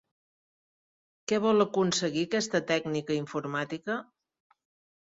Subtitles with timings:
[1.31, 4.01] Què vol aconseguir aquesta tècnica informàtica?